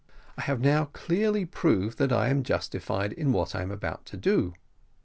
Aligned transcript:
I 0.35 0.41
have 0.41 0.59
now 0.61 0.85
clearly 0.85 1.45
proved 1.45 1.99
that 1.99 2.11
I 2.11 2.29
am 2.29 2.41
justified 2.41 3.13
in 3.13 3.31
what 3.31 3.53
I 3.53 3.61
am 3.61 3.69
about 3.69 4.03
to 4.07 4.17
do. 4.17 4.55